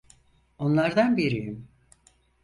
Onlardan 0.59 1.17
biriyim. 1.17 1.67